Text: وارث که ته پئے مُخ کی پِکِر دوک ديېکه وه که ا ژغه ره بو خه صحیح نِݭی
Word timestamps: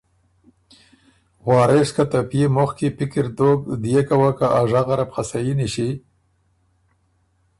وارث 1.47 1.89
که 1.95 2.03
ته 2.11 2.19
پئے 2.29 2.45
مُخ 2.55 2.69
کی 2.77 2.87
پِکِر 2.97 3.27
دوک 3.37 3.59
ديېکه 3.81 4.15
وه 4.21 4.31
که 4.37 4.47
ا 4.59 4.61
ژغه 4.69 4.95
ره 4.99 5.05
بو 5.07 5.13
خه 5.15 5.23
صحیح 5.29 5.55
نِݭی 5.57 5.89